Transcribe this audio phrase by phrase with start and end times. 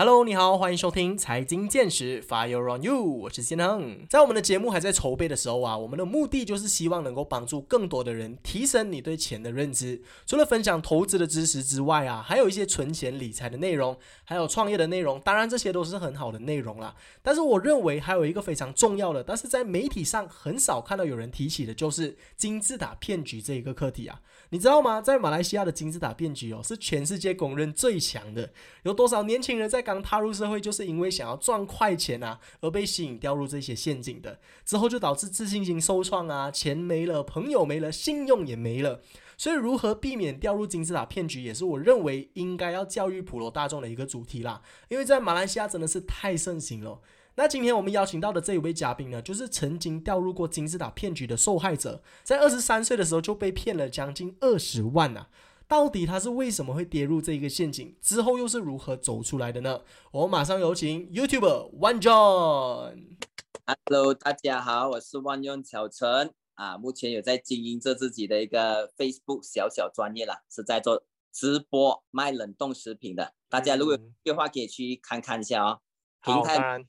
[0.00, 4.06] Hello，你好，欢迎收听财经见识，Fire on you，我是金亨。
[4.08, 10.00] 在我们的节目还在筹备的时候啊，我们的目的就是希望能够帮助更多的人提升你对钱的认知。
[10.24, 13.94] 除了分享投资的知识之外啊，还有一些存钱理财的内容，
[14.24, 15.20] 还有创业的内容。
[15.20, 16.96] 当然，这些都是很好的内容啦。
[17.20, 24.22] 但是我认为还有一个非常重要的，但是在媒体上很少看到有人提起的，就是金字塔骗局这一个课题啊。
[24.52, 25.02] 你知道吗？
[25.02, 28.50] 在马来西亚的金字塔骗局哦，是全世界公认最强的。
[28.84, 39.00] 有多少年轻人在刚踏入社会，就是因为想要赚快钱啊，而被吸引掉入这些陷阱的，之后就导致自信心受创啊，钱没了，朋友没了，信用也没了。
[39.36, 44.60] 所以，如何避免掉入金字塔骗局，也是我认为应该要教育普罗大众的一个主题啦。
[44.88, 47.00] 因为在马来西亚真的是太盛行了。
[47.36, 55.28] 那今天我们邀请到的这一位嘉宾呢，就是曾经掉入过金字塔骗局的受害者，在二十三岁的时候就被骗了将近二十万呐。
[55.70, 57.94] 到底他是为什么会跌入这一个陷阱？
[58.02, 59.80] 之后又是如何走出来的呢？
[60.10, 63.16] 我们马上有请 YouTuber One John。
[63.64, 73.34] Hello，大家好，我是万用小陈啊，目前有在经营着自己的一个 Facebook 小小专业啦，是在做直播卖冷冻食品的。
[73.48, 75.80] 大家如果有话可以去看看一下哦。
[76.24, 76.84] 平台。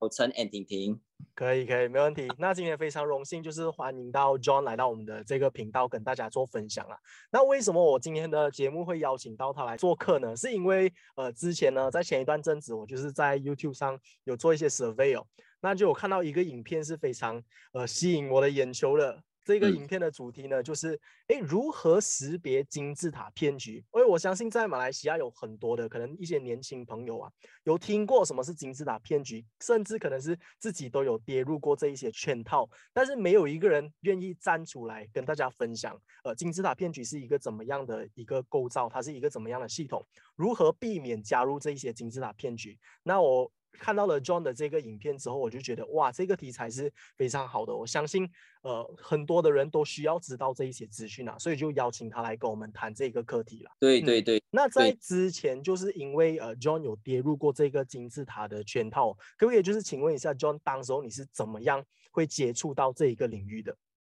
[0.00, 1.00] 小陈 and 婷婷，
[1.34, 2.28] 可以可以没问题。
[2.38, 6.96] 那今天非常荣幸，就是欢迎到 John 来到我们的这个频道，跟大家做分享啊。
[7.30, 10.36] 那为什么我今天的节目会邀请到他来做客呢？
[10.36, 15.26] 是因为呃，之前呢，在前一段阵子，我就是在 YouTube 上有做一些 survey 哦，
[15.60, 19.22] 那就有看到一个影片是非常呃吸引我的眼球的。
[19.44, 23.84] 这个影片的主题呢，就是哎，如何识别金字塔骗局？
[23.94, 27.30] 因为我相信在马来西亚有很多的可能一些年轻朋友啊，
[27.64, 42.78] 有听过什么是金字塔骗局，甚至可能是自己都有跌入过这一些圈套，但是没有一个人愿意站出来跟大家分享，呃，金字塔骗局是一个怎么样的一个构造，它是一个怎么样的系统，如何避免加入这一些金字塔骗局？
[43.02, 43.50] 那我。
[43.78, 47.74] 看到了 John 的这个影片之后，我就觉得哇，这个题材是非常好的。
[47.74, 48.28] 我相信，
[48.62, 53.70] 呃，很多的人都需要知道这一些资讯啊，所以就邀请他来跟我们谈这个课题了。
[53.80, 54.42] 对对对。
[54.50, 63.76] 那在之前，就是因为呃，John 有跌入过这个金字塔的圈套，可不可以就是请问一下，John，当时候你是怎么样会接触到这一个领域的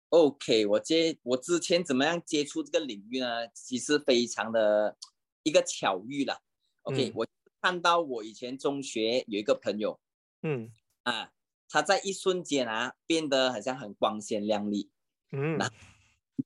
[0.10, 3.48] ？OK，我接我之前怎么样接触这个领域呢？
[3.54, 4.96] 其实非常的
[5.44, 6.40] 一个巧遇了。
[6.84, 7.26] OK，我。
[7.66, 10.00] 看到我以前中学有一个朋友，
[10.44, 10.72] 嗯。
[11.02, 11.32] 啊，
[11.68, 14.92] 他在一瞬间啊变得好像很光鲜亮丽，
[15.32, 15.72] 嗯，那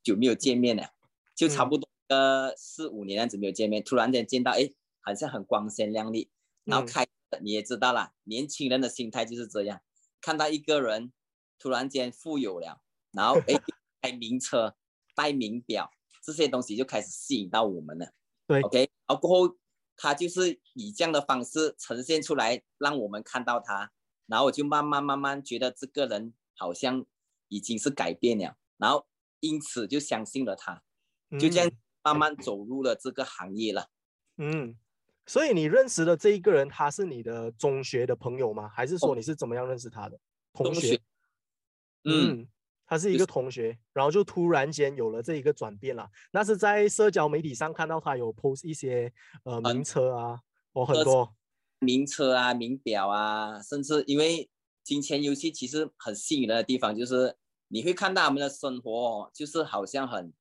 [0.01, 0.93] 久没有见面了，
[1.35, 4.69] 就差不多呃四五年样子没有见面，突然间见到，哎，
[5.01, 6.29] 好像很光鲜亮丽，
[6.63, 7.05] 然后开
[7.41, 9.81] 你也知道了，年轻人的心态就是这样，
[10.21, 11.11] 看到一个人
[11.57, 12.81] 突然间富有了，
[13.11, 13.55] 然后哎
[14.01, 14.77] 开名车、
[15.13, 15.91] 戴名表
[16.23, 18.13] 这些东西就开始吸引到我们了，
[18.47, 19.57] 对，OK，然后过后。
[20.01, 23.91] 他就是以这样的方式呈现出来，让我们看到他，
[24.27, 27.05] 然后我就慢慢慢慢觉得这个人好像
[27.49, 29.05] 已经是改变了，然后
[29.41, 30.81] 因此就相信了他，
[31.37, 31.69] 就这样
[32.01, 33.89] 慢慢走入了这个行业了。
[34.37, 34.77] 嗯，
[35.25, 38.69] 所以你认识的这一个人，他是你的中学的朋友吗？
[38.69, 40.17] 还是说你是怎么样认识他的？
[40.53, 41.01] 同学。
[42.05, 42.47] 嗯。
[42.89, 46.09] 他是一个同学，然后就突然间有了这一个转变了。
[46.31, 49.13] 那是在社交媒体上看到他有 post 一些
[49.43, 50.39] 呃名车啊，
[50.73, 51.35] 哦很多
[51.77, 54.49] 名车啊、名表啊，甚至因为
[54.83, 60.33] 金钱游戏其实很吸引人的地方，就是你会看到他们的生活，就是好像很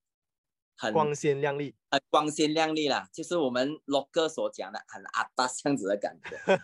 [0.74, 6.56] 很光鲜亮丽，很光鲜亮丽啦，就是我们 log 哥所讲的很阿达这样子的感觉，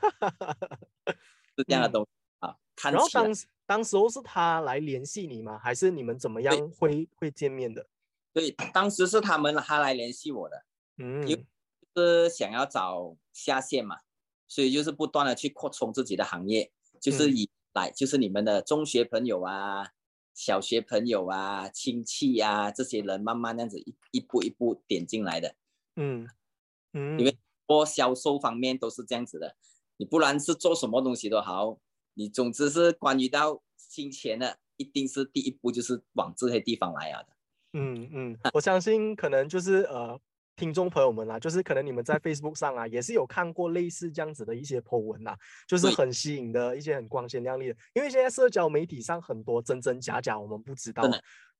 [1.58, 2.08] 是这样的东西
[2.38, 2.56] 啊。
[2.90, 3.46] 然后当时。
[3.66, 5.58] 当时候是他来联系你吗？
[5.58, 7.86] 还是你们怎么样会会见面的？
[8.32, 10.64] 对，当时是他们他来联系我的，
[10.98, 11.36] 嗯，就
[11.94, 14.00] 是想要找下线嘛，
[14.46, 16.70] 所以就是不断的去扩充自己的行业，
[17.00, 19.92] 就是以来就是你们的中学朋友啊、
[20.34, 25.54] 小学朋友啊、亲戚啊这些人慢慢那样子一一步一步点进来的，
[25.96, 26.28] 嗯
[26.92, 29.56] 嗯，因为做销售方面都是这样子的，
[29.96, 31.78] 你不然是做什么东西都好。
[32.14, 37.28] 你总之是关于到金钱的，一定是第一步就是往这些地方来啊的。
[37.74, 40.18] 嗯嗯，我相信可能就是呃，
[40.56, 47.76] 听众朋友们啊，就是可能你们在 Facebook 上啊，也是有看过类似这样子的一些 po 文呐，就是很吸引的一些很光鲜亮丽的。
[47.94, 51.02] 因为现在社交媒体上很多真真假假，我们不知道。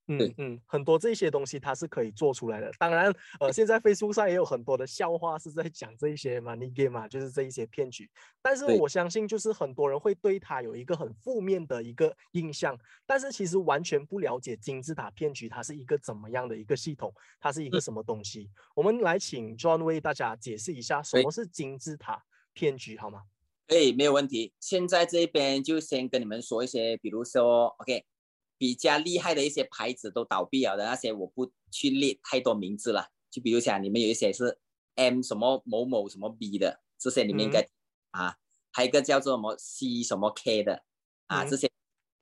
[0.07, 2.71] 嗯嗯，很多这些东西它是可以做出来的。
[2.79, 3.11] 当然，
[3.41, 8.11] 呃，现在 Facebook 上也有很多的笑话是在讲这一些 money game 嘛，就是这一些骗局。
[8.43, 18.51] 但是我相信，就是很多人会对它有一个很负面的一个印象，但是其实完全不了解金字塔骗局它是一个怎么样的一个系统，它是一个什么东西。
[18.75, 22.23] 我们来请 John 为大家解释一下什么是金字塔，
[22.53, 23.23] 骗局，好吗？
[23.67, 24.53] 对，没有问题。
[24.61, 28.05] 现在这边就先跟你们说一些，比如说，OK，
[28.65, 33.11] 比较厉害的一些牌子都倒闭了的那些，我不去列太多名字了。
[33.31, 34.59] 就比如讲，你们有一些是
[34.95, 37.69] M 什么某某什么 B 的，这些你们应该
[38.13, 38.37] 啊，
[38.73, 40.83] 还有一个叫做什么 C 什么 K 的
[41.27, 41.71] 啊，这些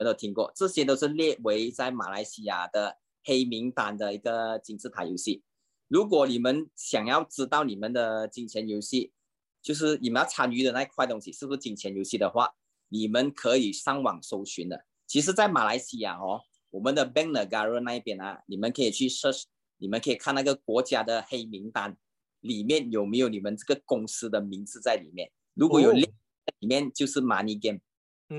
[0.00, 5.44] 我都听过，这些都是列为在马来西亚的黑名单的一个金字塔游戏。
[5.86, 9.12] 如果你们想要知道你们的金钱游戏，
[9.62, 12.56] 就是你们要参与的那块东西是不是金钱游戏的话，
[12.88, 14.86] 你们可以上网搜寻的。
[15.12, 19.42] 其实，在马来西亚哦，我们的 Bank Negara 那一边啊，你们可以去 search，
[19.76, 21.98] 你们可以看那个国家的黑名单，
[22.40, 25.30] 里面有没有你们这个公司的名字在里面。
[25.52, 26.10] 如果有列
[26.60, 27.80] 里面，就是 Money Game。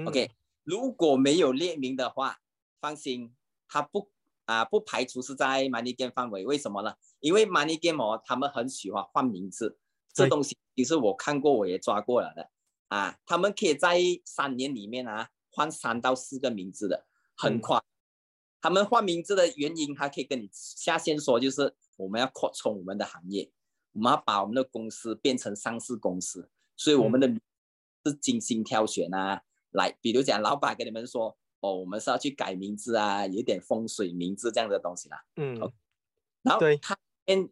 [0.07, 0.31] OK，
[0.63, 2.39] 如果没有列名的话，
[2.81, 3.35] 放心，
[3.67, 4.09] 它不
[4.45, 6.43] 啊不排除是在 Money Game 范围。
[6.43, 6.95] 为什么呢？
[7.19, 9.77] 因为 Money Game 哦，他们很喜欢换名字。
[10.11, 12.49] 这东西其实我看过，我也抓过了的
[12.87, 13.15] 啊。
[13.27, 17.05] 他们可以在三年里面啊换三到四个名字的，
[17.37, 17.81] 很快。
[18.59, 23.51] 他们换名字的原因，还可以跟你下线说，就是我们要扩充我们的行业，
[23.93, 27.27] 我们要把我们的公司变成上市公司，所以我们的
[28.05, 29.43] 是精心挑选啊。
[29.71, 35.23] 来，比如讲老板跟你们说，哦，我们是要去改名字啊，有点风水名字这样的东西啦。
[35.35, 35.59] 嗯，
[36.41, 36.97] 然后他。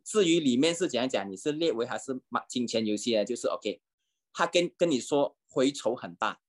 [0.03, 3.23] 至于里面是怎样讲，你是列为还是买金钱游戏啊？
[3.23, 3.81] 就是 OK，
[4.33, 6.41] 他跟跟你说回酬很大，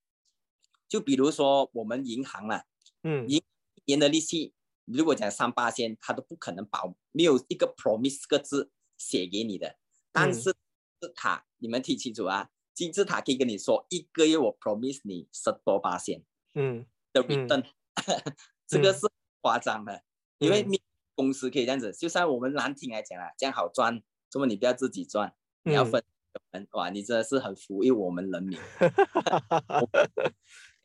[0.93, 2.65] 就比如说我们银行啊，
[3.03, 3.43] 嗯，一
[3.87, 4.53] 年的利息
[4.85, 9.79] 如果讲三八千，他都不可能保，没有一个 promise 个字写给你的。
[10.12, 10.55] 但是
[11.00, 16.23] 字塔你们听清楚啊，金字塔可以跟你说一个月我 promise 你十多八千，
[16.53, 17.65] 嗯，的 return，
[18.69, 19.09] 这个是
[19.41, 20.05] 夸张的，
[20.37, 20.83] 因为你。
[21.15, 26.03] 公司可以这样子，就像我们难听来讲啊，这样好赚，怎么你不要自己赚，你要分
[26.50, 28.59] 分，哇，你真的是很服务我们人民。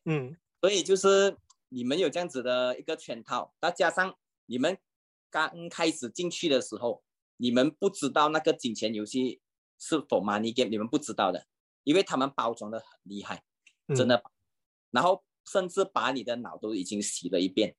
[0.09, 1.36] 嗯，所以就是
[1.69, 4.77] 你们有这样子的一个圈套，再加上你们
[5.30, 7.04] 刚开始进去的时候，
[7.36, 9.42] 你们不知道那个金钱游戏
[9.77, 11.45] 是否 money game，你们不知道的，
[11.83, 13.44] 因为他们包装的很厉害，
[13.95, 14.24] 真的，
[14.92, 17.75] 然后甚至把你的脑都已经洗了一遍。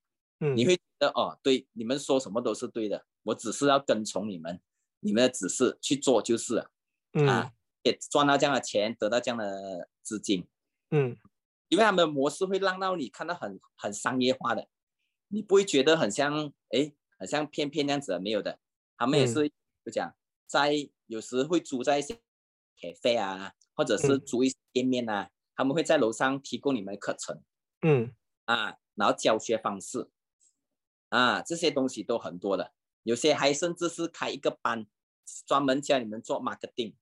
[0.54, 4.60] 你会觉得哦，对，你们说什么都是对的，我只是要跟从你们，
[5.00, 6.70] 你们的指示去做就是了，
[7.26, 7.52] 啊，
[7.82, 10.46] 也赚到这样的钱，得到这样的资金，
[10.92, 11.16] 嗯，
[11.68, 14.68] 因为他们的模式会让到你看到很很商业化的，
[15.28, 18.58] 你不会觉得很像，哎，很像片片那样子的，没有的，
[18.96, 19.48] 他们也是
[19.84, 20.14] 就讲
[20.46, 20.72] 在
[21.06, 27.42] 有时会租在一些咖啡啊，或者是租一些店面啊，他们会在楼上提供你们课程，
[27.82, 30.10] 嗯，啊，然后教学方式。
[31.10, 34.86] 啊，这些东西都很多的，有些还甚至是开一个班，
[35.46, 36.96] 专门教你们做 marketing，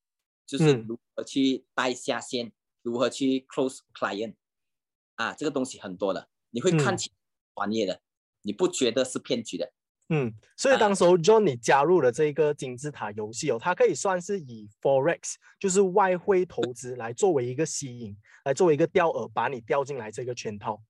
[0.47, 2.53] 就是如何去带下线，
[2.83, 4.37] 如何去 close client，
[5.17, 7.11] 啊，这个东西很多的，你会看起
[7.55, 8.01] 专业的，
[8.43, 9.71] 你不觉得是骗局的？
[10.09, 20.81] 嗯，所以当时候 John 你加入了这个金字塔游戏哦，它可以算是以 forex，就是外汇投资来作为一个吸引，来作为一个钓饵，把你钓进来这个圈套。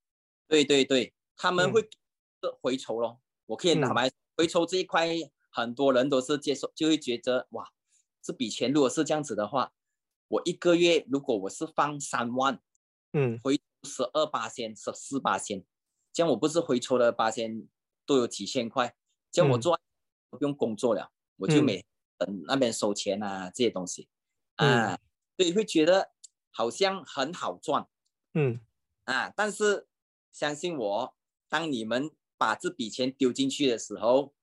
[0.46, 1.88] 对对对，他们会。
[2.61, 5.08] 回抽咯，我可以拿来回抽这一块，
[5.50, 7.67] 很多人都是接受，就会觉得哇，
[8.23, 9.73] 这笔钱如果是这样子的话，
[10.28, 12.61] 我一个月如果我是放三万，
[13.14, 15.64] 嗯，回十二八千、十四八千，
[16.12, 17.66] 这样我不是回抽了八千
[18.05, 18.95] 都有几千块，
[19.31, 19.81] 这样我做
[20.28, 21.83] 不用工作了，我就每
[22.19, 24.09] 等那边收钱啊这些东西，
[24.57, 24.99] 啊，
[25.38, 26.11] 所以会觉得
[26.50, 27.88] 好像很好赚，
[28.35, 28.61] 嗯，
[29.05, 29.87] 啊，但是
[30.33, 31.14] 相信我，
[31.49, 32.11] 当你们。
[32.38, 34.35] 把这笔钱丢进去的时候，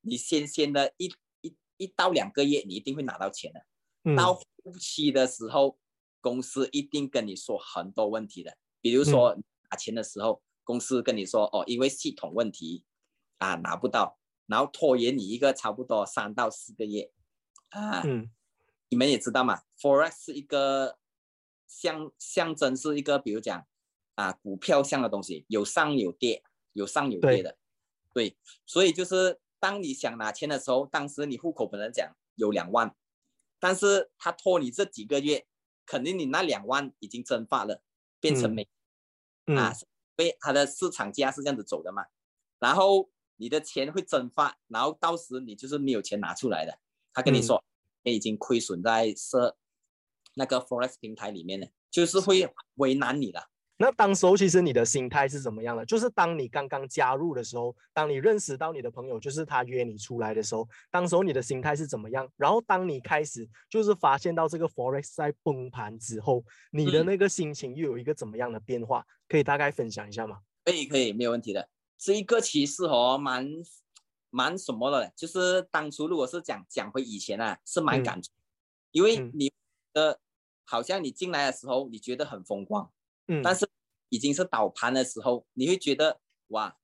[0.00, 4.16] 你先先的一一一到两个月，你一定会拿到钱的。
[4.16, 4.42] 到后
[4.80, 5.78] 期的时候，
[6.22, 8.56] 公司一定跟你说很多问题的。
[8.82, 9.34] 比如说
[9.70, 12.84] 拿钱的时候，公司跟你说哦，因为系统问题
[13.38, 17.10] 啊拿不到，然后拖延你一个差不多三到四个月
[17.70, 18.02] 啊。
[18.90, 20.98] 你们也知道嘛，forex 是一个
[21.66, 23.66] 象象征，是一个比如讲
[24.16, 26.44] 啊股票像的东西，有上有跌。
[26.74, 27.58] 有上有跌的，
[28.14, 28.34] 对，
[28.64, 32.96] 所以就是当你想拿钱的时候，当时你户口本来讲有两万，
[33.60, 35.46] 但是他拖你这几个月，
[35.84, 37.82] 肯定你那两万已经蒸发了，
[38.22, 38.66] 变成没，
[39.56, 39.74] 啊，
[40.14, 42.06] 被它的市场价是这样子走的嘛，
[42.60, 46.78] 然后你的钱会蒸发，然后到时你就是没有钱拿出来的，
[47.12, 47.62] 他跟你说
[48.04, 49.58] 你已经亏损在设
[50.34, 53.50] 那个 forex 平台里面了，就是会为难你了。
[53.82, 55.84] 那当时候其实你的心态是怎么样的？
[55.84, 62.30] 就是当你刚刚加入的时候，当你认识到你的朋友，就是他约你出来的时候，当时候你的心态是怎么样？
[62.36, 69.04] 然后当你开始就是发现到这个 forex 在崩盘之后，你的那个心情又有一个怎么样的变化？
[69.28, 70.38] 可以大概分享一下吗？
[70.64, 71.68] 可以，可以，没有问题的。
[71.98, 73.48] 这一个其实哦，蛮
[74.30, 78.30] 蛮什么的，就是当初如果是讲讲回以前啊，是蛮感触，
[78.92, 79.50] 因为你
[79.92, 80.20] 的
[80.64, 82.88] 好像你进来的时候，你觉得很风光，
[83.28, 83.68] 嗯，但是
[84.08, 86.76] 已经是倒盘的时候，你会觉得哇，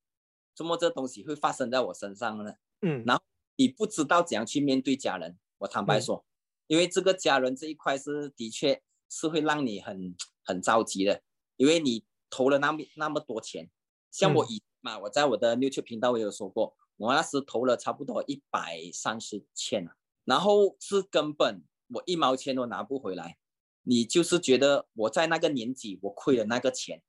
[0.55, 2.53] 怎么这东西会发生在我身上呢？
[2.81, 3.23] 嗯，然后
[3.55, 5.37] 你不知道怎样去面对家人。
[5.59, 6.25] 我坦白说，
[6.67, 10.15] 因为这个家人这一块是的确是会让你很
[10.45, 11.21] 很着急的，
[11.57, 13.69] 因为你投了那么那么多钱，
[14.09, 23.38] 像我以嘛，我在我的 YouTube 频道我有说过，我那时投了差不多一百三十千啊，然后是根本我一毛钱都拿不回来。
[23.89, 27.01] 你就是觉得我在那个年纪我亏了那个钱，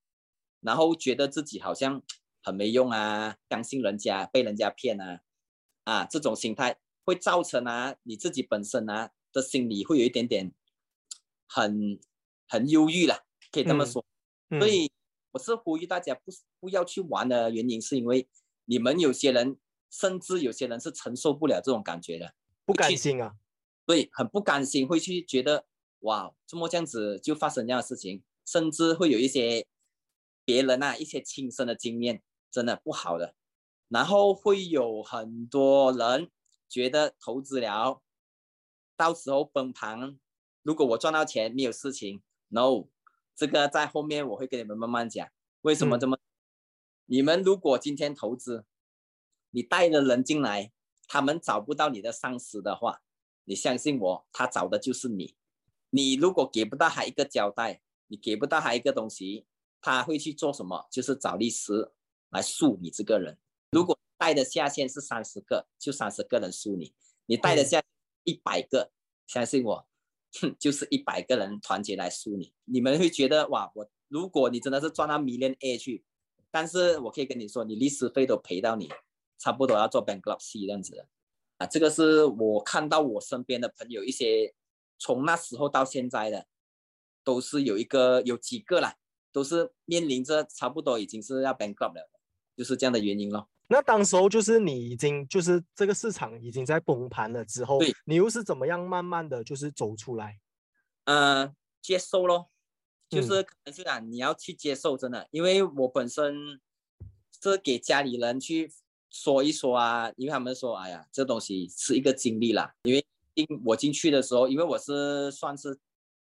[0.63, 2.03] 然后觉得自己好像
[2.43, 5.21] 很没用啊，相信人家被人家骗啊，
[5.85, 10.55] 啊，这种心态会造成啊你自己本身啊的心理会有一点点
[11.47, 12.01] 很
[12.49, 14.03] 很忧郁了，可以这么说。
[14.59, 14.91] 所以
[15.33, 18.27] 我是呼吁大家不不要去玩的原因，是因为
[18.65, 19.59] 你们有些人
[19.91, 22.33] 甚至有些人是承受不了这种感觉的，
[22.65, 23.35] 不甘心啊，
[23.85, 25.67] 对，很不甘心，会去觉得。
[26.01, 29.67] 哇，这么这样子就发生这样的事情，甚至会有一些
[30.45, 33.35] 别人啊一些亲身的经验，真的不好的。
[33.89, 36.31] 然后会有很多人
[36.69, 38.01] 觉得投资了，
[38.97, 40.19] 到时候崩盘，
[40.63, 42.87] 如果我赚到钱没有事情，no，
[43.35, 45.29] 这个在后面我会跟你们慢慢讲
[45.63, 46.19] 为什么这么。
[47.07, 48.65] 你们如果今天投资，
[49.51, 50.73] 你带了人进来，
[51.09, 53.03] 他们找不到你的上司的话，
[53.45, 55.35] 你相信我，他找的就是你。
[55.91, 59.45] 你如果给不到他一个交代，你给不到他一个东西，
[59.81, 60.87] 他会去做什么？
[60.91, 61.91] 就是找律师
[62.31, 63.37] 来诉你这个人。
[63.73, 66.93] 如果带的下线是三十个，就三十个人诉你；
[67.27, 67.83] 你带的下
[68.25, 68.93] 一百个，
[69.27, 69.87] 相信我，
[70.41, 72.53] 哼，就是一百个人团结来诉你。
[72.65, 76.05] 你们会觉得哇，我如果你真的是赚到 million A 去，
[76.53, 78.89] 但是我可以跟你说，你律师费都赔到你，
[79.39, 81.09] 差不多要做 bankruptcy 这样子的
[81.59, 81.67] 啊。
[81.67, 84.55] 这个是我看到我身边的朋友一些。
[85.01, 86.47] 从那时候到现在的，
[87.25, 88.99] 都是有一个有几个啦，
[89.33, 92.11] 都是面临着差不多已经是要 bankrupt 了，
[92.55, 93.49] 就是这样的原因咯。
[93.69, 100.39] 那当时候就是你已经就是这个市场已经在崩盘了之后，对，你又是怎么样慢慢的就是走出来？
[101.05, 102.51] 呃，接受咯，
[103.09, 106.61] 就是可能就讲你要去接受，真的，因为我本身
[107.43, 108.71] 是给家里人去
[109.09, 113.03] 说一说啊，因为他们说，哎呀，这东西是一个经历啦，因为。
[113.35, 115.79] 进我进去的时候，因为我是算是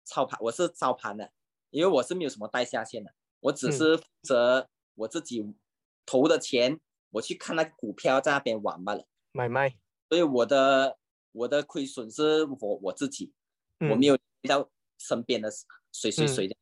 [0.04, 1.32] 操盘，我是操盘的，
[1.70, 5.54] 因为我是没有什么带下线的，我只是负责我自己
[6.04, 6.80] 投的钱，
[7.10, 9.76] 我去看那个股票在那边玩罢了，买卖。
[10.08, 10.98] 所以我的
[11.32, 13.32] 我的亏损是我我自己，
[13.78, 15.50] 我没有到身边的
[15.92, 16.56] 谁谁谁的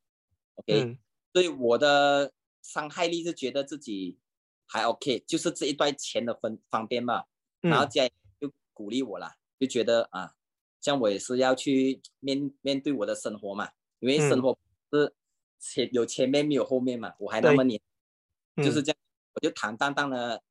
[0.57, 0.99] ，OK。
[1.33, 4.19] 所以我的伤害力是觉得自己
[4.67, 7.25] 还 OK，就是这一段钱的分方便嘛，
[7.61, 8.09] 然后家
[8.41, 9.37] 就鼓励我了。
[9.59, 10.35] 就觉得啊，
[10.81, 13.69] 像我也是要去 面面对我的生活嘛，
[14.01, 14.57] 因为生活
[14.93, 15.15] 是
[15.59, 17.81] 前有前面没有后面嘛，我还那么年，
[18.65, 18.97] 就是这样，
[19.35, 20.43] 我就坦荡荡的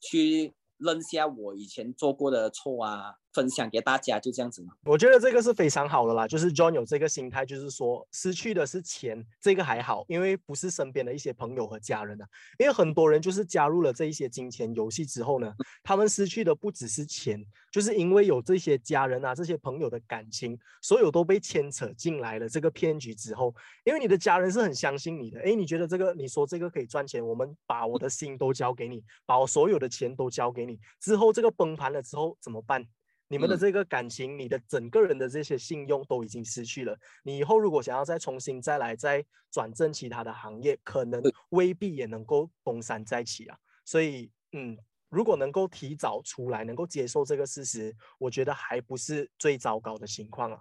[0.00, 3.16] 去扔下我以前做过的错啊。
[3.34, 6.26] 分享给大家就这样子嘛，我觉得这个是非常好的啦。
[6.26, 12.26] 就是 John 有这个心态，就是说失去的是钱，这个还好，因为不是身边的一些朋友和家人啊。
[12.58, 23.52] 因为很多人就是加入了这一些金钱游戏之后呢，他们失去的不只是钱，就是因为有这些家人啊、这些朋友的感情，所有都被牵扯进来了这个骗局之后。
[23.84, 32.86] 因为你的家人是很相信你的，诶，你觉得这个你说这个可以赚钱，我们把我的心都交给你，把我所有的钱都交给你，之后这个崩盘了之后怎么办？
[33.28, 36.96] 你们的这个感情，你的整个人的这些信用都已经失去了。
[37.22, 43.56] 你以后如果想要再重新再来再转正其他的行业，可能未必也能够东山再起啊。
[43.84, 44.76] 所以，嗯，
[45.08, 50.60] 如果能够提早出来，能够接受这个事实，我觉得还不是最糟糕的情况啊。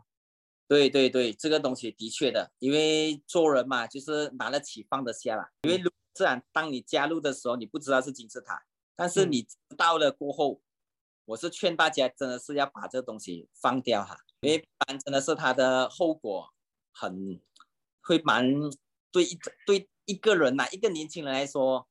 [0.68, 5.50] 对对对，这个东西的确的，因为做人嘛，就是拿得起放得下啦。
[5.64, 8.64] 因为自然，当你加入的时候，你不知道是金字塔，
[8.96, 9.46] 但是你
[9.78, 10.62] 到了过后。
[11.26, 16.54] 我是劝大家，真的是要把这东西放掉哈，因为不然真的是它的后果
[16.92, 17.42] 很
[18.02, 18.46] 会蛮
[19.12, 21.88] 对一对一个人呐，一个年轻人来说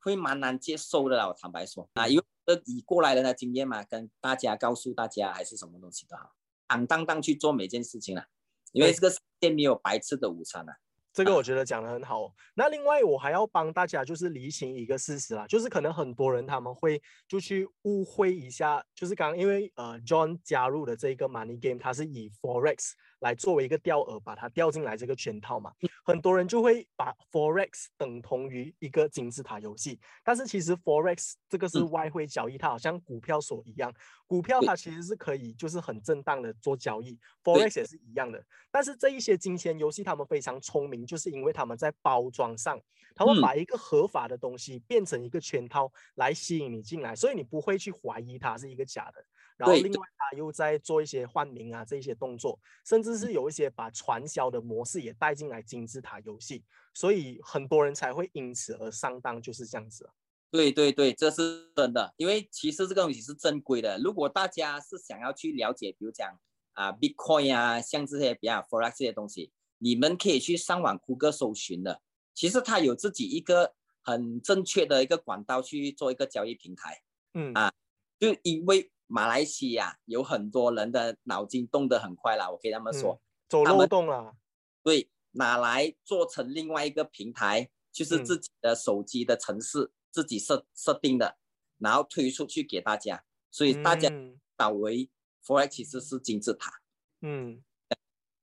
[0.00, 1.28] 会蛮难接受的啦。
[1.28, 2.24] 我坦白说啊，因为
[2.66, 6.34] 以过来人的经验嘛，跟大家告诉大家还是什么东西的哈，
[6.68, 8.26] 坦荡荡去做每件事情啊，
[8.72, 10.76] 因为这个世界没有白吃的午餐啊。
[11.14, 12.34] 这个我 觉得讲的很好。
[12.54, 22.92] 那另外我还要帮大家就是理清一个事实啦，就是可能很多人他们会就去误会一下，就是刚因为呃 John 加入的这个 Money Game，它是以 Forex
[23.24, 25.72] 来作为一个钓饵，把它钓进来这个圈套嘛，
[26.04, 33.92] 很多人就会把 Forex 等同于一个金字塔游戏，但是其实 Forex 这个是外汇交易，它好像股票所一样，
[34.26, 41.06] 股票它其实是可以就是很正当的做交易，Forex 也是一样的，但是这一些金钱游戏他们非常聪明。
[41.06, 42.80] 就是因为他们在包装上，
[43.14, 49.24] 他们把一个合法的东西变成一个圈套来吸引你进来，所以你不会去怀疑它是一个假的。
[49.56, 60.10] 然后另外他又在做一些换名啊这些动作，甚至是有一些把传销的模式也带进来金字塔游戏，所以很多人才会因此而上当，就是这样子。
[60.50, 63.98] 对对对，这是真的，因为其实这个东西是正规的。
[63.98, 66.38] 如果大家是想要去了解，比如讲
[66.72, 69.52] 啊 Bitcoin 啊，像这些比较 Forex 这些东西。
[69.78, 72.00] 你们可以去上网谷歌搜寻的，
[72.32, 77.02] 其实它有自己一个很正确的一个管道去做一个交易平台。
[77.34, 77.70] 嗯啊，
[78.18, 84.36] 就因为马来西亚有很多人的脑筋动得很快啦，我可以这么说，走漏洞了。
[84.82, 91.38] 对，拿来做成另外一个平台，就是自己的手机的城市自己设设定的，
[91.78, 94.10] 然后推出去给大家，所以大家
[94.56, 95.10] 倒为
[95.44, 96.80] forex 其实是金字塔。
[97.20, 97.62] 嗯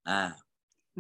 [0.04, 0.38] 啊。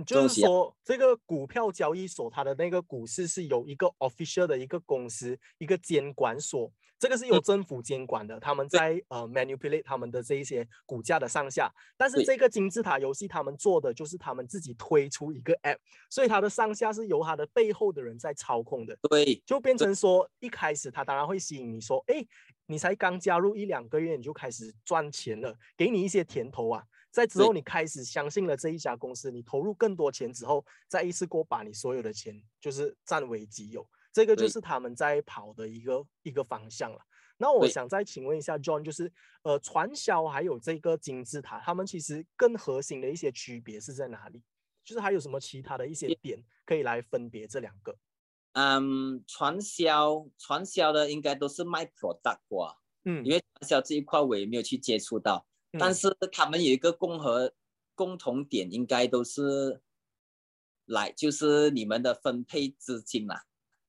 [0.06, 11.70] 就是说，这个股票交易所它的那个股市是有一个 official 的一个公司，一个监管所，这个是由政府监管的，他们在呃 manipulate 他们的这一些股价的上下。
[11.98, 15.78] 但是这个金字塔游戏他们做的就是他们自己推出一个 app，
[16.10, 18.98] 所以它的上下是由它的背后的人在操控的。
[19.10, 22.26] 对，就变成说一开始它当然会吸引你说，哎，
[22.68, 26.84] 你才刚加入一两个月你就开始赚钱了，给你一些甜头啊。
[27.12, 37.00] 在之后，你开始相信了这一家公司，你投入更多钱之后，再一次过把你所有的钱就是占为己有，这个就是他们在跑的一个一个方向了。
[37.38, 39.12] 那我想再请问一下 John，就是
[39.44, 44.42] 呃，传销还有这个金字塔，他们其实更核心的一些区别是在哪里？
[44.86, 47.98] 就是还有什么其他的一些点可以来分别这两个？
[48.54, 55.46] 嗯，传销传销的应该都是卖 product 哇，嗯，因为传销这一块我也没有去接触到。
[55.80, 57.54] 但是他们有一个共和
[57.96, 59.82] 共同点，应该都是
[60.86, 63.42] 来就是你们的分配资金嘛，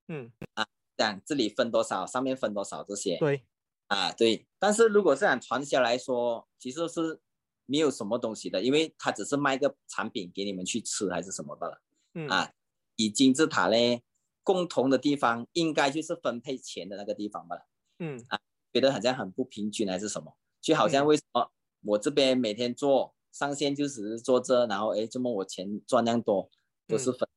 [0.09, 0.33] 嗯。
[0.55, 0.67] 啊，
[0.97, 3.45] 这样这里分多少，上面分多少这些，对，
[3.89, 4.47] 啊对。
[4.59, 7.21] 但是如果是讲传销来说，其实是
[7.67, 11.81] 没有什么东西的，因为他只是卖个产品给你们去吃还是什么的了，
[12.15, 12.29] 嗯。
[12.29, 12.53] 啊，
[12.97, 14.03] 以金字塔嘞，
[14.45, 17.67] 共同的地方应该就是分配钱的那个地方吧，
[17.99, 18.25] 嗯。
[18.29, 18.39] 啊，
[18.73, 21.51] 觉得好像很不平均还是什么，就好像为什么？
[21.83, 26.51] 我这边每天做上线就只是做这，然后哎，这么我钱赚量多，
[26.87, 27.29] 都是分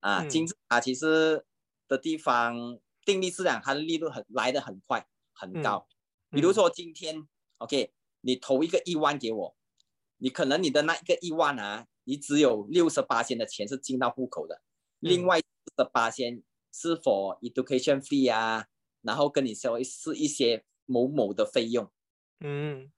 [0.00, 0.24] 啊。
[0.26, 1.44] 金字塔其实
[1.86, 5.86] 的地方定力是讲它的利润很来的很快很高。
[6.30, 9.56] 比如说今天，OK，你投一个一万给我，
[10.18, 14.62] 你可能你的那一个一万啊，你只有六十八千的钱是进到户口的，
[15.00, 15.44] 另外四
[15.84, 18.68] 十八千是否 education fee 啊，
[19.02, 21.90] 然后跟你说是一些某某的费用，
[22.40, 22.90] 嗯。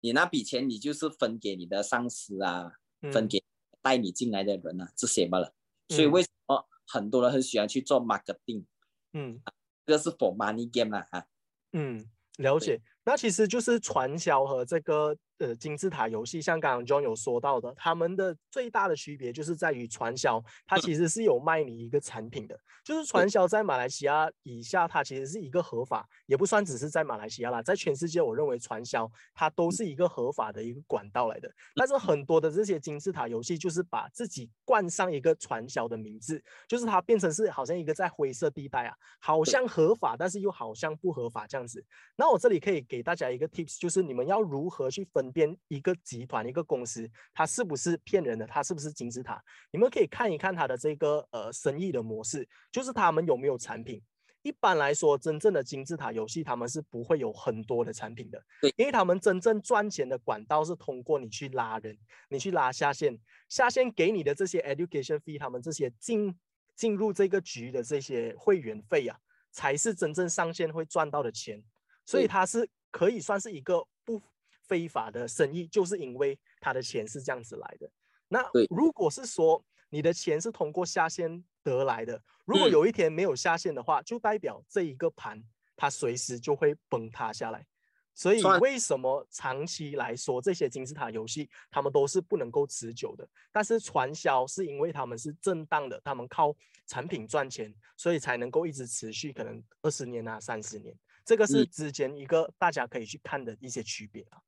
[0.00, 2.72] 你那笔钱，你就是分给你的上司啊，
[3.12, 3.42] 分给
[3.82, 5.54] 带你进来的人啊，这些罢了。
[5.88, 8.64] 所以为什么很多人很喜欢去做 marketing？
[9.12, 9.40] 嗯，
[9.84, 11.26] 这个是 for money game 啊。
[11.72, 12.82] 嗯，了解。
[13.06, 15.16] 那其实就是传销和这个。
[15.38, 31.52] 呃，金字塔游戏像刚刚 John 有说到的，他们的最大的区别就是在于传销，它其实是有卖你一个产品的，就是传销在马来西亚以下，它其实是一个合法，也不算只是在马来西亚啦，在全世界，我认为传销它都是一个合法的一个管道来的。
[31.74, 41.84] 但是很多的这些金字塔游戏，就是把自己冠上一个传销的名字，就是它变成是好像一个在灰色地带啊，好像合法，但是又好像不合法这样子。
[42.16, 45.26] 那我这里可以给大家一个 tips，就是你们要如何去分。
[45.36, 48.46] 辨一个集团一个公司，它是不是骗人的？
[48.46, 49.38] 它是不是金字塔？
[49.70, 54.02] 你们可以看一看它的这个呃生意的模式，就是他们有没有产品。
[54.40, 61.94] 一般来说，真正的金字塔游戏，他们是不会有很多的产品的，对，因为他们真正赚钱的管道是通过你去拉人，
[62.30, 63.18] 你去拉下线，
[63.50, 66.34] 下线给你的这些 education fee，他们这些进
[66.74, 69.18] 进入这个局的这些会员费啊，
[69.52, 71.62] 才是真正上线会赚到的钱。
[72.08, 74.20] 所以它是可以算是一个不。
[74.68, 77.88] 非法的生意，就是因为他的钱是这样子来的。
[78.26, 85.40] 那如果是说你的钱是通过下线得来的，如果有一天没有下线的话，就代表这一个盘
[85.76, 87.64] 它随时就会崩塌下来。
[88.12, 93.28] 所以为什么长期来说这些金字塔游戏他们都是不能够持久的？
[93.52, 96.52] 但是传销是因为他们是正当的，他们靠
[96.88, 100.92] 产品赚钱，所以才能够一直持续，可能二十年啊、三十年。
[101.26, 104.40] 这个是之间一个大家可以去看的一些区别啊。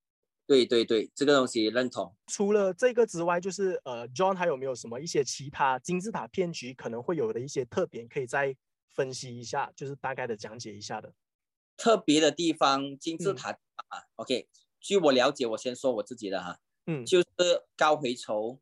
[0.46, 2.16] 对对对，这个东西认同。
[2.28, 8.56] 除了这个之外，就是呃，John 还有没有什么一些其他金字塔骗局可能会有的一些特点，可以再
[8.94, 11.12] 分析一下，就是大概的讲解一下的。
[11.76, 14.48] 特别的地方，金字塔啊，OK。
[14.80, 17.26] 据我了解，我先说我自己的哈，嗯，就是
[17.76, 18.60] 高回酬，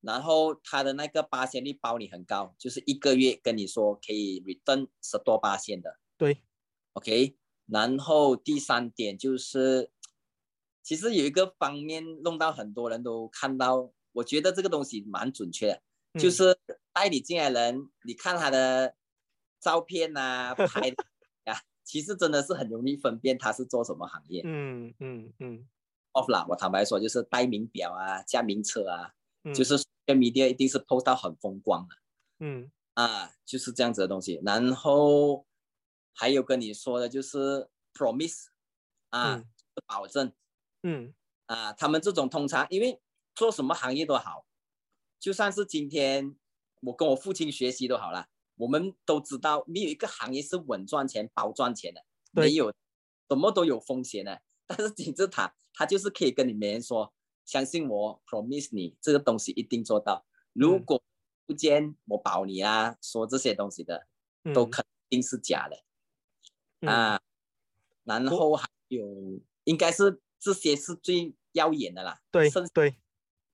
[0.00, 6.40] 然后他的那个八仙率包你很高，就是一个月跟你说可以 return 十多八仙的，对
[6.98, 7.36] ，OK。
[7.66, 9.90] 然后第三点就是，
[10.82, 15.68] 其实有一个方面弄到很多人都看到，我觉得这个东西蛮准确
[16.12, 16.58] 的，就是
[16.92, 18.94] 带你进来人，你看他的
[19.60, 20.90] 照片呐，拍
[21.44, 21.60] 啊。
[21.84, 24.42] 其实真的是很容易分辨他是做什么行业。
[24.44, 25.66] 嗯嗯嗯。
[26.12, 29.12] off 啦，我坦白说，就是戴名表啊，驾名车啊，
[29.54, 31.94] 就是跟 media 一定是 post 到很风光的。
[32.40, 32.70] 嗯。
[32.94, 34.38] 啊，就是这样子的东西。
[34.44, 35.46] 然后
[36.18, 38.46] 还有跟你说的就是 promise
[39.10, 39.44] 啊，
[39.86, 40.32] 保证。
[40.82, 41.14] 嗯。
[41.46, 43.00] 啊，他们这种通常因为
[43.36, 44.44] 做什么行业都好，
[45.20, 46.36] 就算是今天
[46.82, 48.28] 我跟我父亲学习都好了。
[48.56, 52.74] 我们都知道，没有一个行业是稳赚钱、保赚钱的，没有，
[53.30, 54.42] 什么都有风险的。
[54.66, 57.14] 但是金字塔，它就是可以跟你每人说，
[57.46, 60.26] 相信我，promise 你这个东西一定做到。
[60.52, 61.00] 如果
[61.46, 64.08] 不见我保你啊，说这些东西的，
[64.52, 65.78] 都肯定是假的
[66.86, 67.20] 啊。
[68.04, 69.06] 然后还有，
[69.64, 72.20] 应该是这些是最耀眼的啦。
[72.30, 72.96] 对对，比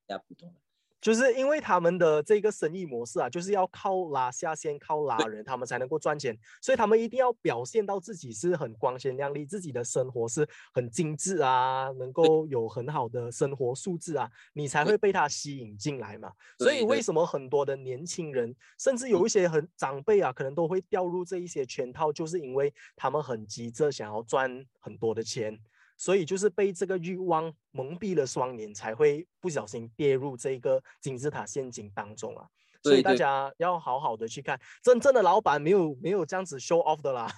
[0.07, 0.61] 较普通的。
[1.05, 16.33] 就是因为他们的这个生意模式啊，就是要靠拉下线、靠拉人，他们才能够赚钱，所以他们一定要表现到自己是很光鲜亮丽，自己的生活是很精致啊，能够有很好的生活素质啊，你才会被他吸引进来嘛。
[16.59, 25.61] 所以为什么很多的年轻人，甚至有一些很长辈啊，可能都会掉入这一些圈套，就是因为他们很急着想要赚很多的钱。
[25.97, 32.47] 所以就是被这个欲望蒙蔽了双眼，才会不小心跌入这个金字塔陷阱当中啊！
[32.83, 37.33] 所以大家要好好的去看，真正的老板没有没有这样子 show off 的啦。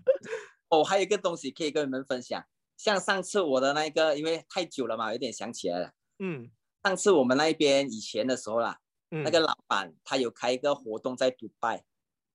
[0.68, 2.44] 哦，还有一个东西可以跟你们分享，
[2.76, 5.92] 像上次我的那个，因为太久了嘛，有点想起来了。
[6.18, 6.50] 嗯，
[6.82, 11.84] 上次我们那边以前的时候啦，那个老板他有开一个活动在迪拜，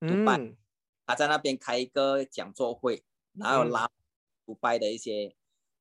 [0.00, 0.56] 迪拜，
[1.06, 3.04] 他在那边开一个讲座会，
[3.34, 3.86] 然后拉
[4.46, 5.36] 迪拜的一些。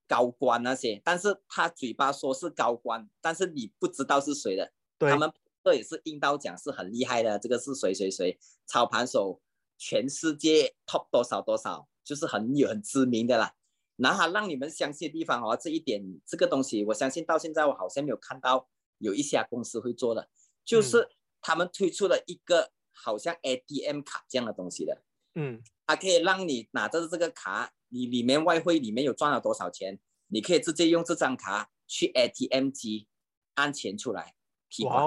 [0.08, 4.72] 高官那些，但是他嘴巴说是高官，但是你不知道是谁的。
[5.00, 5.32] 他们
[5.64, 9.42] 这也是硬到讲是很厉害的，这个是谁谁谁操盘手，
[9.78, 13.54] 全世界 top 多少多少，就是很有很知名的啦。
[13.98, 20.30] 然后让你们相信的地方哦，这一点这个东西，我相信到现在我好像没有看到有一家公司会做的，
[20.64, 21.10] 就是
[21.42, 25.02] 他们推出了一个好像 ATM 卡这样的东西的。
[25.36, 27.74] 嗯，它可以让你拿着这个卡。
[27.90, 29.98] 你里面外汇里面有赚了多少钱？
[30.28, 33.08] 你可以直接用这张卡去 ATM 机
[33.54, 34.36] 按钱出来
[34.70, 35.02] 提款。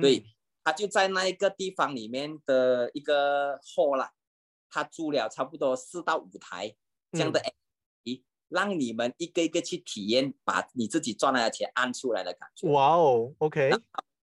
[0.00, 0.24] 对，
[0.62, 4.12] 他就在那一个地方里面的一个货了，
[4.70, 6.76] 他租了差不多四到五台
[7.10, 12.68] 这样的 ATM，让你们一个一个去体验，把你自己赚来的钱按出来的感觉。
[12.70, 13.72] 哇哦，OK。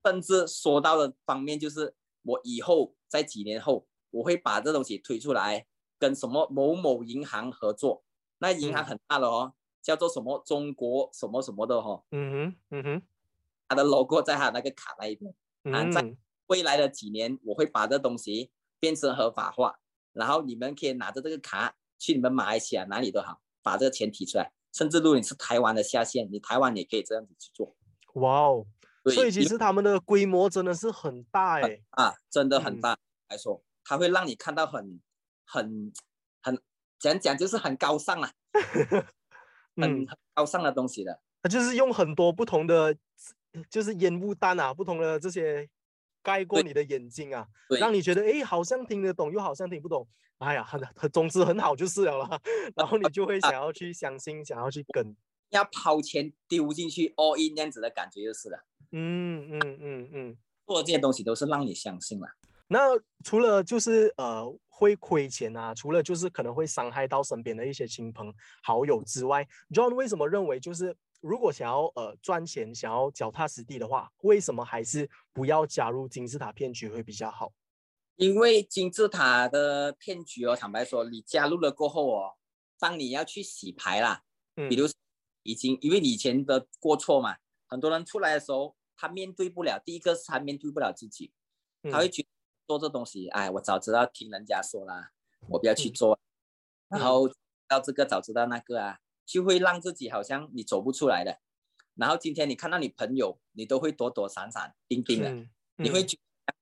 [0.06, 5.66] 甚至说到的方面就是，我以后在几年后，我会把这东西推出来。
[6.00, 8.04] 跟什么某某银行合作，
[8.40, 12.04] 那银行很大的哦，叫做什么中国什么什么的哈。
[12.12, 13.02] 嗯哼，嗯哼，
[13.70, 15.34] 他的 logo 在他那个卡那一边。
[15.64, 15.90] 嗯。
[15.94, 16.14] 在
[16.48, 19.80] 未来的几年，我会把这东西变成合法化，
[20.12, 24.52] 然后你们可以拿着这个卡去你们马来西亚哪里都好，把这个钱提出来。
[24.74, 27.74] 甚至如果你是台湾的下线，你台湾也可以这样子去做。
[28.16, 28.66] 哇哦！
[29.06, 31.82] 所以其实他们的规模真的是很大哎。
[31.92, 32.98] 啊，真的很大。
[33.30, 35.02] 来说，它会让你看到很。
[35.46, 35.92] 很
[36.42, 36.58] 很
[36.98, 38.32] 讲讲就是很高尚啊，
[39.76, 41.22] 很高尚的东西的。
[41.44, 42.96] 他就是用很多不同的，
[43.70, 45.70] 就是烟雾弹啊，不同的这些
[46.24, 47.46] 盖过你的眼睛啊，
[47.78, 50.08] 让你觉得哎，好像听得懂，又好像听不懂。
[50.40, 52.40] 哎呀，很很总之很好就是了啦。
[52.76, 55.16] 然后你就会 想要去相信，想要去跟，
[55.50, 58.66] 要抛钱丢进去 all in 这样子的感觉就是了。
[58.92, 62.30] 嗯嗯嗯嗯，做这些东西都是让你相信了。
[62.68, 62.90] 那
[63.24, 77.54] 除了就是呃会亏钱啊，除了就是可能会伤害到身边的一些亲朋好友之外，John 为什么认为就是如果想要呃赚钱，想要脚踏实地的话，为什么还是不要加入金字塔骗局会比较好？
[78.16, 82.34] 因为金字塔的骗局哦，坦白说，你加入了过后哦，
[82.80, 84.24] 当你要去洗牌啦，
[84.56, 84.88] 嗯，比如
[85.44, 91.32] 已经因为你以前的过错嘛，很多人出来的时候，他面对不了，第一个是他面对不了自己，
[91.92, 92.24] 他会觉
[92.68, 95.12] 做这东西，哎，我早知道听人家说啦，
[95.50, 96.20] 我不要去做，
[96.90, 97.30] 然后
[97.68, 101.40] 到这个早知道那个啊，就会让自己好像你走不出来的。
[101.96, 106.54] 然后今天你看到你朋友，你都会躲躲闪闪、盯盯的，你会觉得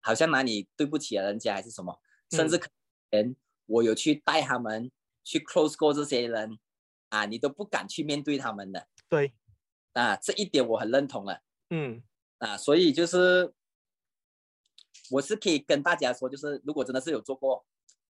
[0.00, 2.00] 好像哪里对不起人家还是什么，
[2.30, 2.68] 甚至可
[3.10, 3.34] 能
[3.66, 4.90] 我有去带他们
[5.24, 6.58] 去 close 过这些人
[7.08, 8.86] 啊，你都不敢去面对他们的。
[9.08, 9.34] 对，
[9.94, 11.42] 啊，这一点我很认同了。
[11.70, 12.02] 嗯，
[12.38, 13.52] 啊，所以就是
[15.10, 17.66] 我是可以跟大家说，就是如果真的是有做过，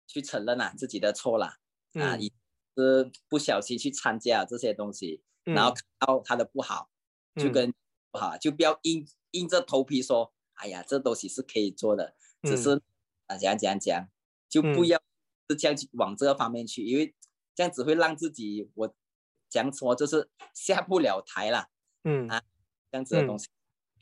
[0.08, 1.58] 去承认啊自己的错了
[1.94, 2.30] 啊，也
[2.76, 5.24] 是不小心去参加这些东西。
[5.44, 6.92] 然后看到他的不好，
[7.36, 7.74] 就跟
[8.12, 12.80] 不好，就不要硬硬着头皮说，哎呀，这东西是可以做的，只是
[13.26, 14.08] 啊讲讲讲，
[14.48, 15.02] 就不要
[15.50, 17.16] 是这样去往这个方面去，因为
[17.56, 18.94] 这样只会让自己我
[19.50, 21.70] 讲说就是下不了台了，
[22.04, 22.44] 嗯啊，
[22.92, 23.48] 这样子的东西。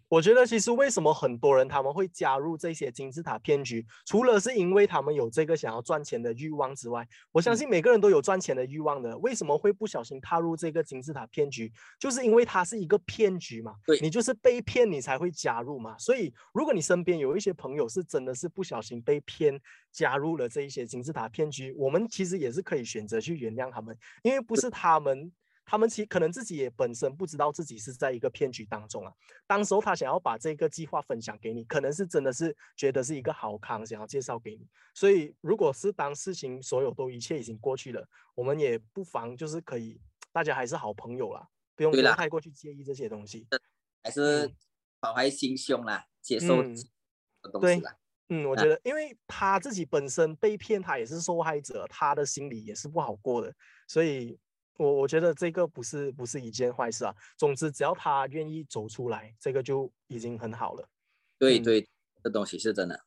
[0.10, 9.16] 我觉得其实为什么很多人他们会加入这些金字塔骗局，除了是因为他们有这个想要赚钱的欲望之外，我相信每个人都有赚钱的欲望的。
[9.20, 11.72] 为什么会不小心踏入这个金字塔骗局？
[12.00, 13.76] 就是因为它是一个骗局嘛。
[13.86, 15.96] 对，你就是被骗，你才会加入嘛。
[16.00, 25.32] 所以，如果你身边有一些朋友是真的是不小心被骗加入了这一些金字塔骗局，我们其实也是可以选择去原谅他们，因为不是他们。
[25.70, 29.14] 他们其可能自己也本身不知道自己是在一个骗局当中啊。
[29.46, 34.68] 当时候他想要把这个计划分享给你，可能是真的是觉得是一个好康，想要介绍给你。
[34.96, 38.04] 所以，如果是当事情所有都一切已经过去了，
[38.34, 40.02] 我们也不妨就是可以，
[40.32, 43.46] 大家还是好朋友啦，不用太过去介意这些东西，
[44.02, 44.52] 还是
[45.00, 47.96] 保怀心胸啦，接受东西啦。
[48.30, 53.54] 嗯，我觉得，因为他自己本身被骗，他也是受害者，他的心里也是不好过的，
[53.88, 54.40] 所以。
[54.80, 57.14] 我我觉得这个不是不是一件坏事啊。
[57.38, 60.88] 总之，只要他愿意走出来，这个就已经很好了。
[61.38, 61.86] 对对，
[62.24, 62.98] 这东西是真的。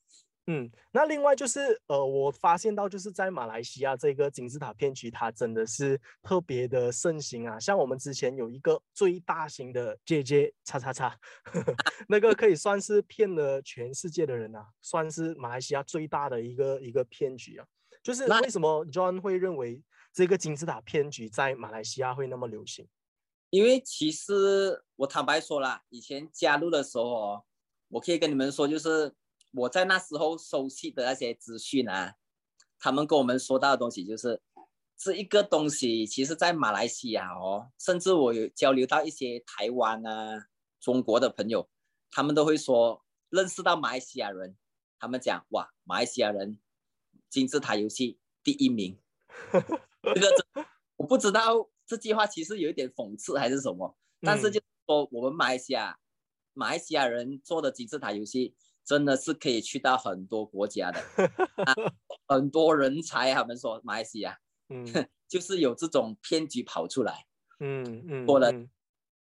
[0.49, 7.59] 嗯，那另外就是呃，我发现到就是在马来西亚这个金字塔骗局，它真的是特别的盛行啊。
[7.59, 11.17] 像我们之前有一个最大型的姐姐叉叉叉，
[12.07, 17.65] 那个可以算是骗了全世界的人啊，算是马来西亚最大的一个一个骗局啊。
[18.03, 19.83] 就是为什么 John 会认为？
[20.13, 22.87] 这个金字塔骗局在马来西亚会那么流行，
[23.49, 27.45] 因为其实我坦白说了，以前加入的时候，
[27.89, 29.15] 我可以跟你们说，就是
[29.53, 32.17] 我在那时候收集的那些资讯啊，
[32.79, 34.43] 他们跟我们说到的东西，就是
[34.99, 40.47] 这一个东西，其实在马来西亚哦，甚至我有交流到一些台湾啊、
[40.79, 41.71] 中国的朋友，
[42.11, 44.57] 他们都会说认识到马来西亚人，
[44.99, 46.59] 他们讲哇，马来西亚人
[47.31, 48.99] 金字塔游戏第一名。
[50.03, 55.99] 这个我不知道这句话其实有一点讽刺还是什么，但是就说我们马来西亚
[56.53, 61.01] 马来西亚人做的金字塔游戏真的是可以去到很多国家的，
[62.27, 63.33] 很多人才。
[63.33, 64.39] 他们说马来西亚，
[64.69, 64.85] 嗯，
[65.29, 67.27] 就是有这种骗局跑出来，
[67.61, 68.53] 嗯嗯，多了，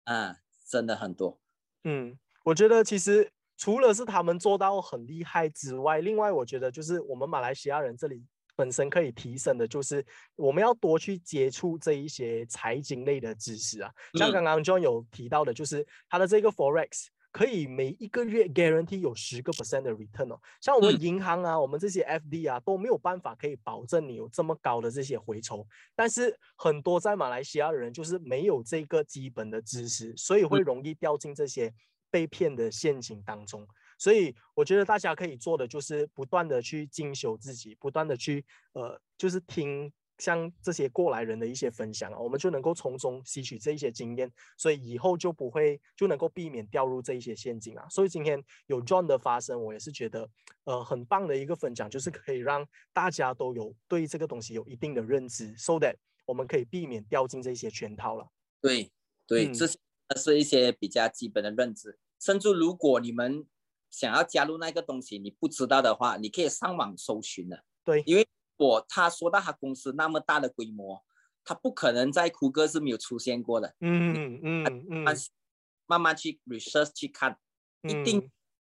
[0.05, 1.39] 啊，真的很多。
[1.83, 8.25] 嗯，我觉得其实除了是他们做到很厉害之外，另外我觉得就是我们马来西亚人这里。
[8.61, 13.91] 本身可以提升的，就是我们要多去接触这一些财经类的知识啊。
[14.13, 20.39] 像刚刚 John 有提到的，就是他的这个 Forex 可以每一个月 guarantee 有十个 percent 的 return 哦。
[20.61, 25.65] 像我们银行啊，我们这些 FD 啊都没有办法可以保证你有这么高的这些回酬。
[25.95, 31.73] 但是很多在马来西亚的人就是没有这个基本的知识，所以会容易掉进这些
[32.11, 33.67] 被骗的陷阱当中。
[34.01, 47.87] 所以我觉得大家可以做的就是不断的去精修自己，不断的去呃，就是听像这些过来人的一些分享啊，我们就能够从中吸取这一些经验，所以以后就不会就能够避免掉入这一些陷阱啊。
[47.91, 50.27] 所以今天有 John 的发生，我也是觉得
[50.63, 58.27] 呃很棒的一个分享，就是可以让大家都有对这个东西有一定的认知，so that 我们可以避免掉进这些圈套了。
[58.59, 58.91] 对
[59.27, 59.77] 对，这是
[60.15, 63.45] 是一些比较基本的认知，甚至如果你们。
[63.91, 67.63] 想要加入那个东西，你不知道的话，你可以上网搜寻的。
[67.83, 68.27] 对，因为
[68.57, 71.03] 我他说到他公司那么大的规模，
[71.43, 73.75] 他不可能在谷歌是没有出现过的。
[73.81, 75.15] 嗯嗯嗯，慢
[75.85, 77.37] 慢慢去 research 去看，
[77.81, 78.31] 一定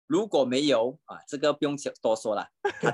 [0.07, 2.49] 如果没有啊，这个不用多说了，
[2.81, 2.89] 他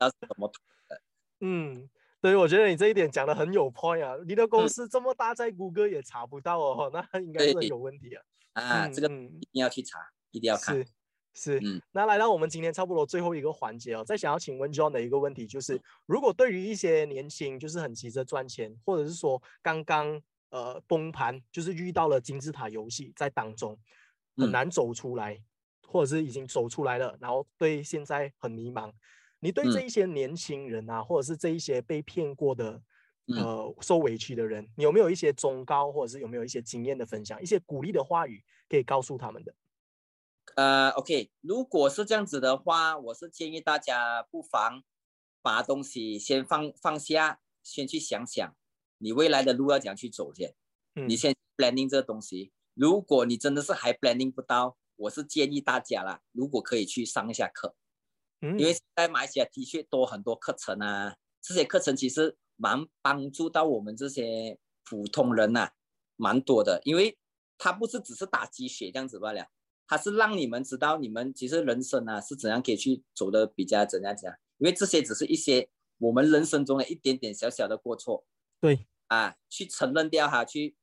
[0.00, 0.48] 要怎么
[0.88, 1.02] 的？
[1.40, 1.88] 嗯，
[2.20, 4.16] 对，我觉得你这一点讲的很有 point 啊。
[4.26, 8.22] 你的公司这么大，在谷歌也查不到哦，那应该是有问题啊。
[8.52, 9.98] 啊，这个一定要去查，
[10.30, 10.82] 一定要看。
[11.38, 11.60] 是，
[11.92, 20.18] 那来到我们今天差不多最后一个环节哦，再想要请问 John 的一个问题就是，如果对于一些年轻就是很急着赚钱，或者是说刚刚
[20.48, 23.78] 呃崩盘，就是遇到了金字塔游戏在当中
[24.34, 25.38] 很难走出来，
[25.86, 28.90] 或者是已经走出来了，然后对现在很迷茫，
[29.40, 32.80] 你对这一些年轻人啊，或者是这一些被骗过的
[33.26, 39.54] 呃受委屈的人，你有没有一些忠告，或者是有没有一些经验的分享，一些鼓励的话语可以告诉他们的？
[40.56, 44.82] 呃，OK，如果是这样子的话，我是建议大家不妨
[45.42, 48.56] 把东西先放放下，先去想想
[48.96, 50.54] 你未来的路要怎样去走先。
[50.94, 52.52] 嗯，你先 planning 这个东西。
[52.72, 57.76] 如果你真的是还 planning 不到，我是建议大家啦，如果可以去上一下课，
[58.40, 65.72] 嗯，因为在马来西亚的确多很多课程啊，这些课程其实蛮帮助到我们这些普通人呐，
[66.16, 67.18] 蛮多的，因为
[67.58, 69.50] 它不是只是打鸡血这样子罢了。
[69.86, 75.68] 他是让你们知道，你们其实人生啊是怎样可以去走的比较怎样怎样，因为这些只是一些
[75.98, 78.26] 我们人生中的一点点小小的过错。
[78.60, 80.76] 对啊，去承认掉它，去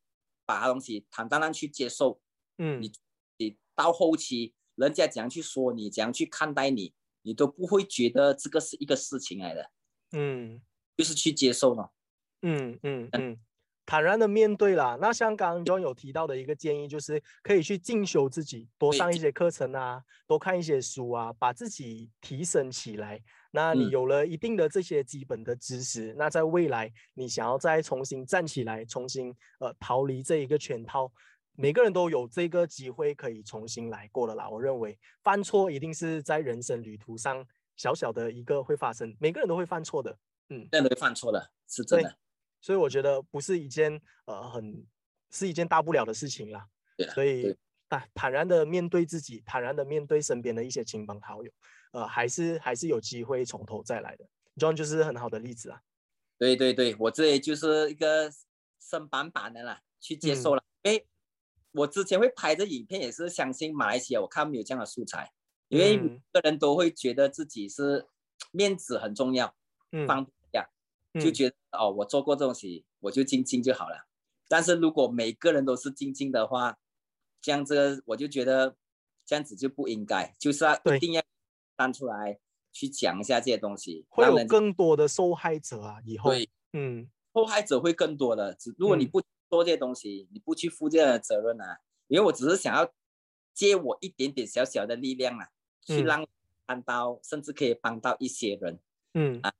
[0.45, 2.21] 把它东西坦荡荡去接受。
[2.57, 2.91] 嗯，你
[3.37, 9.71] 你到后期人家怎样去说你，怎样去看待你，你都不会觉得这个是一个事情来的。
[10.11, 10.61] 嗯，
[10.95, 11.91] 就是去接受了。
[12.41, 13.39] 嗯嗯嗯。
[13.85, 14.97] 坦然的面对啦。
[15.01, 23.21] 那像刚刚 John 有提到的一个建议，就是可以去进修自己，多上一些课程啊，多看一些书啊，把自己提升起来。
[23.51, 31.11] 那你有了一定的这些基本的知识，那在未来你想要再重新站起来，重新呃逃离这一个圈套，
[31.55, 34.49] 每个人都有这个机会可以重新来过的啦。
[34.49, 40.17] 我认为犯错一定是在人生旅途上小小的一个会发生，每个人都会犯错的。
[40.49, 42.17] 嗯，人都会犯错的，是真的。
[42.63, 44.87] 所以我觉得不是一件呃很
[45.29, 46.65] 是一件大不了的事情啦。
[47.13, 47.53] 所以
[47.89, 51.51] 坦坦然的面对自己，坦然的面对身边的一些亲朋好友，
[51.91, 54.25] 呃，还是还是有机会从头再来的。
[54.55, 55.81] John 就是很好的例子啊。
[56.37, 58.31] 对对对，我这里就是一个
[58.79, 60.63] 生板板的啦，去接受了。
[60.83, 61.05] 因为，
[61.73, 65.33] 我之前会拍的影片也是相信马来西亚，我看没有这样的素材，
[65.67, 68.07] 因为每个人都会觉得自己是
[68.51, 69.53] 面子很重要，
[69.91, 70.25] 嗯，放。
[71.21, 74.07] 就觉得哦，我做过这东西，我就静静就好了。
[74.47, 76.77] 但是如果每个人都是静静的话，
[77.41, 78.75] 这样子我就觉得
[79.25, 81.23] 这样子就不应该，就是要一定要
[81.77, 82.39] 站出来
[82.71, 85.99] 去讲一下这些东西，会有更多的受害者啊。
[86.05, 88.53] 以后对，嗯，受害者会更多的。
[88.53, 92.91] 只如果你不做这些东西，你不去负这样的责任啊，因为我只是想要
[93.53, 95.49] 借我一点点小小的力量啊，
[95.85, 96.25] 去让
[96.67, 98.79] 看到，甚至可以帮到一些人。
[99.15, 99.53] 嗯啊，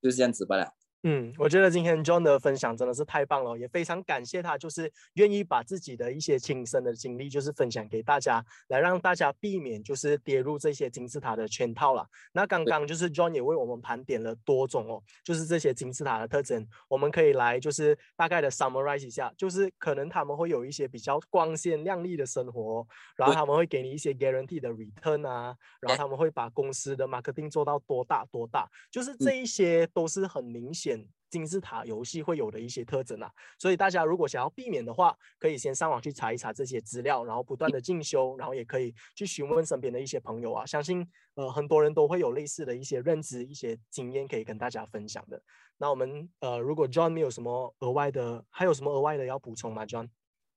[0.00, 0.74] 就是这样子罢了。
[1.04, 12.06] 嗯，我觉得今天 John 的分享真的是太棒了，也非常感谢他，就是愿意把自己的一些亲身的经历，就是分享给大家，来让大家避免就是跌入这些金字塔的圈套了。
[12.32, 22.86] 那刚刚就是 John 也为我们盘点了多种哦，就是这些金字塔的特征，我们可以来就是大概的 summarize 一下，就是可能他们会有一些比较光鲜亮丽的生活，
[23.16, 30.91] 然后他们会给你一些 guarantee 的 return 啊，然后他们会把公司的 marketing 做到多大多大，就是这一些都是很明显。
[31.32, 45.42] 金字塔游戏会有的一些特征啊，所以大家如果想要避免的话，可以先上网去查一查这些资料，然后不断的进修，然后也可以去询问身边的一些朋友啊，相信呃很多人都会有类似的一些认知、一些经验可以跟大家分享的。
[45.78, 50.10] 那我们呃，如果 John 没有什么额外的，还有什么额外的要补充吗？John？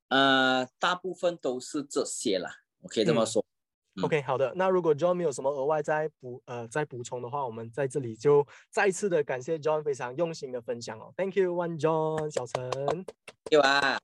[0.09, 2.49] 呃，大部分都是这些啦，
[2.81, 3.44] 我可以这么说。
[4.03, 4.51] OK，好的。
[4.55, 11.13] 那如果 John 没有什么额外再补呃再补充的话，我们在这里就再次的感谢 John 非常用心的分享哦。
[11.15, 13.05] Thank you, One John 小陈。
[13.51, 13.97] 有啊。